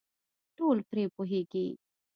[0.57, 1.65] ټول پرې پوهېږي.